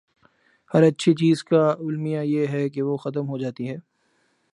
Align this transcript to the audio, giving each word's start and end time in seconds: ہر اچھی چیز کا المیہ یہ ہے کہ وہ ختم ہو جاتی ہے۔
ہر 0.71 0.83
اچھی 0.83 1.13
چیز 1.13 1.43
کا 1.43 1.67
المیہ 1.79 2.19
یہ 2.19 2.47
ہے 2.47 2.69
کہ 2.69 2.81
وہ 2.81 2.97
ختم 2.97 3.29
ہو 3.29 3.37
جاتی 3.37 3.69
ہے۔ 3.69 3.77